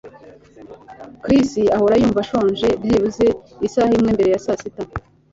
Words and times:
Chris 1.23 1.51
ahora 1.75 1.95
yumva 2.01 2.19
ashonje 2.25 2.67
byibuze 2.81 3.25
isaha 3.67 3.91
imwe 3.97 4.09
mbere 4.15 4.29
ya 4.31 4.43
sasita 4.45 4.83